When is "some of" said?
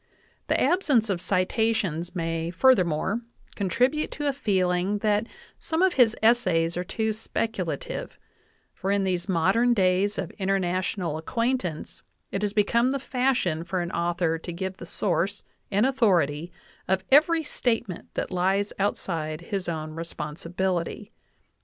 5.59-5.93